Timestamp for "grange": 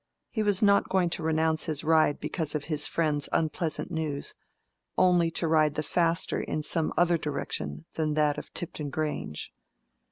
8.89-9.53